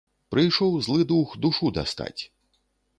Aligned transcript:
Прыйшоў 0.35 0.71
злы 0.87 0.99
дух 1.13 1.37
душу 1.47 1.73
дастаць. 1.79 2.17